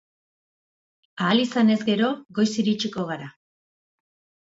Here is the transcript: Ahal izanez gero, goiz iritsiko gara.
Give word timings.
Ahal 1.25 1.41
izanez 1.43 1.77
gero, 1.89 2.09
goiz 2.39 2.47
iritsiko 2.63 3.05
gara. 3.11 3.29